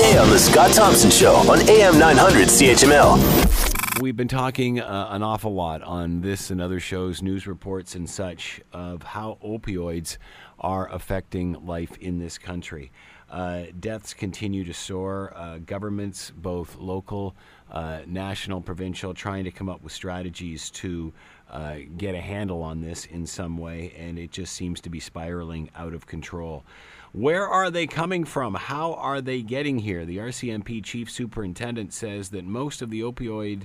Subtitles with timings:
[0.00, 4.00] weekday on The Scott Thompson Show on AM 900 CHML.
[4.00, 8.08] We've been talking uh, an awful lot on this and other shows, news reports, and
[8.08, 10.16] such of how opioids
[10.58, 12.92] are affecting life in this country.
[13.30, 15.32] Uh, deaths continue to soar.
[15.36, 17.34] Uh, governments, both local,
[17.70, 21.12] uh, national, provincial, trying to come up with strategies to
[21.50, 24.98] uh, get a handle on this in some way, and it just seems to be
[24.98, 26.64] spiraling out of control.
[27.12, 28.54] Where are they coming from?
[28.54, 30.04] How are they getting here?
[30.04, 33.62] The RCMP chief superintendent says that most of the opioid,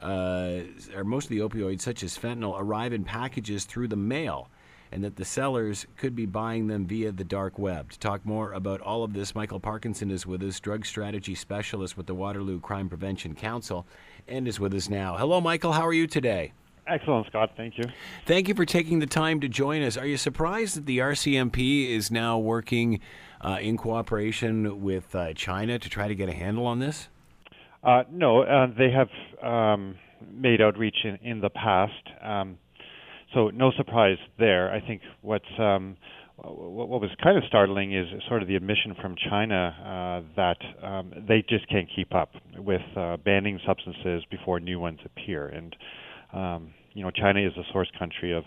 [0.00, 0.60] uh,
[0.94, 4.48] or most of the opioids, such as fentanyl, arrive in packages through the mail
[4.90, 7.90] and that the sellers could be buying them via the dark web.
[7.90, 11.96] To talk more about all of this, Michael Parkinson is with us, drug strategy specialist
[11.96, 13.86] with the Waterloo Crime Prevention Council,
[14.26, 15.16] and is with us now.
[15.16, 15.72] Hello, Michael.
[15.72, 16.52] How are you today?
[16.86, 17.50] Excellent, Scott.
[17.56, 17.84] Thank you.
[18.24, 19.96] Thank you for taking the time to join us.
[19.96, 23.00] Are you surprised that the RCMP is now working
[23.42, 27.08] uh, in cooperation with uh, China to try to get a handle on this?
[27.84, 29.08] Uh, no, uh, they have
[29.42, 29.96] um,
[30.32, 31.92] made outreach in, in the past.
[32.22, 32.58] Um,
[33.34, 34.72] so no surprise there.
[34.72, 35.96] I think what's um,
[36.36, 41.12] what, was kind of startling is sort of the admission from China uh, that um,
[41.26, 45.48] they just can't keep up with uh, banning substances before new ones appear.
[45.48, 45.76] And
[46.32, 48.44] um, you know, China is a source country of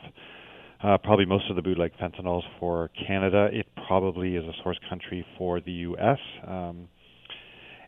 [0.84, 3.50] uh, probably most of the bootleg fentanyls for Canada.
[3.52, 6.18] It probably is a source country for the U.S.
[6.48, 6.88] Um,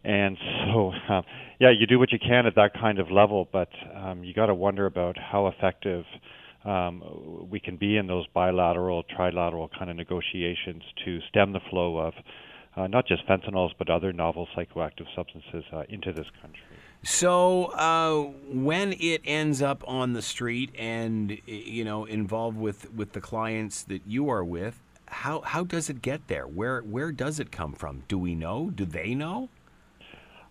[0.03, 0.38] and
[0.73, 1.21] so, uh,
[1.59, 4.47] yeah, you do what you can at that kind of level, but um, you got
[4.47, 6.03] to wonder about how effective
[6.66, 11.97] um, we can be in those bilateral, trilateral kind of negotiations to stem the flow
[11.97, 12.14] of
[12.75, 16.61] uh, not just fentanyls but other novel psychoactive substances uh, into this country.
[17.03, 23.11] So uh, when it ends up on the street and you know involved with, with
[23.11, 26.45] the clients that you are with, how how does it get there?
[26.45, 28.03] Where where does it come from?
[28.08, 28.70] Do we know?
[28.70, 29.50] Do they know?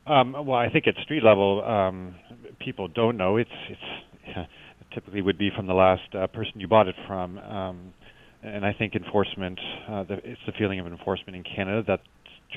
[0.06, 2.16] Um, well, I think at street level, um,
[2.60, 3.38] people don't know.
[3.38, 4.36] It's it's
[4.94, 7.38] typically would be from the last uh, person you bought it from.
[7.38, 7.94] Um,
[8.42, 9.58] and I think enforcement,
[9.88, 12.00] uh, the, it's the feeling of enforcement in Canada that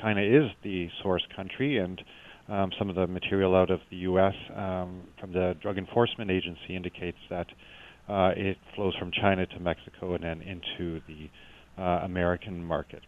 [0.00, 2.00] China is the source country, and
[2.48, 4.34] um, some of the material out of the U.S.
[4.54, 7.46] Um, from the Drug Enforcement Agency indicates that
[8.08, 11.30] uh, it flows from China to Mexico and then into the
[11.80, 13.02] uh, American market.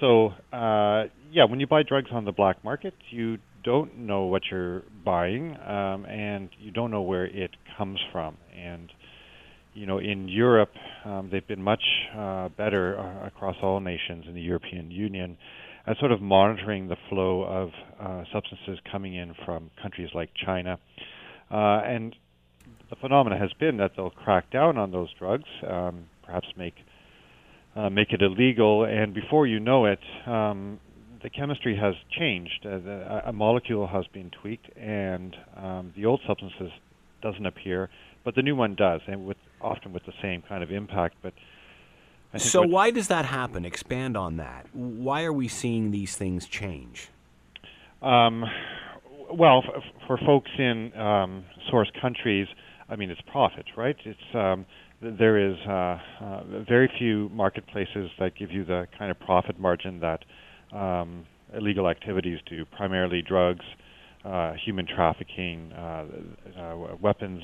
[0.00, 4.42] So, uh, yeah, when you buy drugs on the black market, you don't know what
[4.50, 8.36] you're buying, um, and you don't know where it comes from.
[8.56, 8.90] And
[9.74, 10.72] you know, in Europe,
[11.04, 11.82] um, they've been much
[12.16, 15.36] uh, better uh, across all nations in the European Union
[15.86, 17.70] at sort of monitoring the flow of
[18.00, 20.78] uh, substances coming in from countries like China.
[21.50, 22.14] Uh, and
[22.90, 26.74] the phenomena has been that they'll crack down on those drugs, um, perhaps make
[27.76, 30.80] uh, make it illegal, and before you know it, um,
[31.22, 32.64] the chemistry has changed.
[32.64, 36.70] Uh, the, a molecule has been tweaked, and um, the old substances
[37.22, 37.90] doesn't appear,
[38.24, 41.16] but the new one does, and with often with the same kind of impact.
[41.22, 41.34] But
[42.36, 43.64] so, why does that happen?
[43.64, 44.66] Expand on that.
[44.72, 47.08] Why are we seeing these things change?
[48.02, 48.44] Um,
[49.32, 52.46] well, f- for folks in um, source countries,
[52.88, 53.96] I mean, it's profit, right?
[54.04, 54.66] It's um,
[55.00, 60.00] there is uh, uh, very few marketplaces that give you the kind of profit margin
[60.00, 60.24] that
[60.72, 63.64] um, illegal activities do, primarily drugs,
[64.24, 66.04] uh, human trafficking, uh,
[66.58, 67.42] uh, weapons.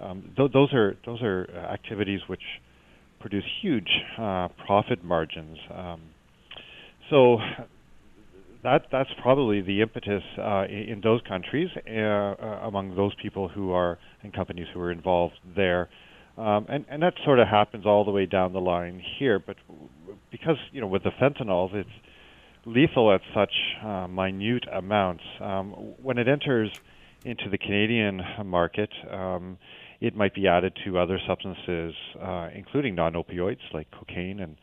[0.00, 2.42] Um, th- those are those are activities which
[3.20, 3.88] produce huge
[4.18, 5.58] uh, profit margins.
[5.74, 6.00] Um,
[7.10, 7.38] so
[8.62, 13.48] that that's probably the impetus uh, in, in, those countries uh, uh, among those people
[13.48, 15.88] who are and companies who are involved there,
[16.38, 19.38] um, and and that sort of happens all the way down the line here.
[19.38, 19.56] But
[20.30, 21.88] because you know with the fentanyls, it's
[22.66, 23.52] lethal at such
[23.84, 25.22] uh, minute amounts.
[25.40, 25.70] Um,
[26.02, 26.70] when it enters
[27.24, 29.58] into the Canadian market, um,
[30.00, 34.56] it might be added to other substances, uh, including non-opioids like cocaine and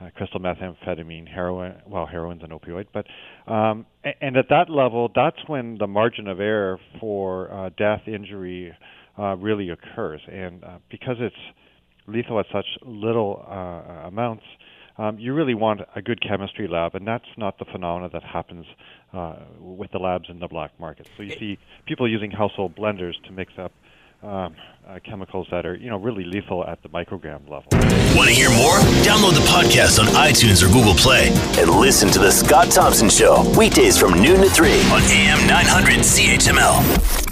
[0.00, 1.74] uh, crystal methamphetamine, heroin.
[1.86, 3.06] Well, heroin's an opioid, but
[3.52, 3.86] um,
[4.20, 8.72] and at that level, that's when the margin of error for uh, death, injury,
[9.18, 10.20] uh, really occurs.
[10.30, 11.34] And uh, because it's
[12.06, 14.44] lethal at such little uh, amounts,
[14.98, 18.66] um, you really want a good chemistry lab, and that's not the phenomena that happens
[19.12, 21.08] uh, with the labs in the black market.
[21.16, 23.72] So you see people using household blenders to mix up
[24.22, 24.56] um,
[24.88, 27.68] uh, chemicals that are, you know, really lethal at the microgram level.
[28.16, 28.78] Want to hear more?
[29.06, 31.28] Download the podcast on iTunes or Google Play
[31.60, 36.00] and listen to the Scott Thompson Show weekdays from noon to three on AM 900
[36.00, 37.27] CHML.